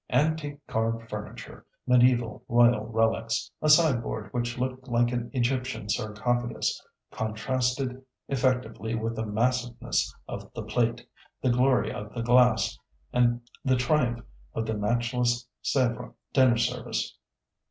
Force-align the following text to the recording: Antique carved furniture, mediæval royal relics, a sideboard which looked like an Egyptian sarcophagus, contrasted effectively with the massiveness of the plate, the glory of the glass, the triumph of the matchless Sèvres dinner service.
Antique 0.09 0.57
carved 0.65 1.07
furniture, 1.07 1.63
mediæval 1.87 2.41
royal 2.49 2.85
relics, 2.87 3.51
a 3.61 3.69
sideboard 3.69 4.33
which 4.33 4.57
looked 4.57 4.87
like 4.87 5.11
an 5.11 5.29
Egyptian 5.31 5.87
sarcophagus, 5.89 6.81
contrasted 7.11 8.03
effectively 8.27 8.95
with 8.95 9.15
the 9.15 9.27
massiveness 9.27 10.11
of 10.27 10.51
the 10.55 10.63
plate, 10.63 11.05
the 11.43 11.51
glory 11.51 11.93
of 11.93 12.11
the 12.15 12.23
glass, 12.23 12.79
the 13.13 13.75
triumph 13.77 14.25
of 14.55 14.65
the 14.65 14.73
matchless 14.73 15.47
Sèvres 15.63 16.15
dinner 16.33 16.57
service. 16.57 17.15